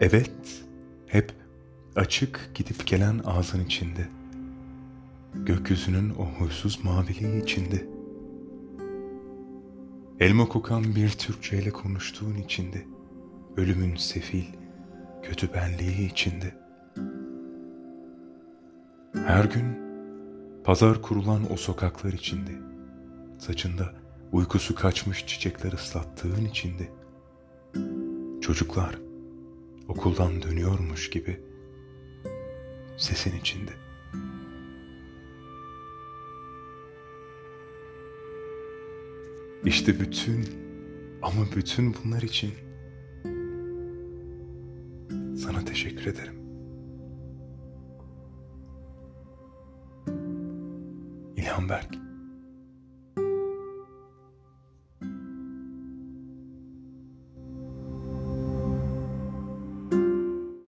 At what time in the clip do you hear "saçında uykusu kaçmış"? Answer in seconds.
23.38-25.26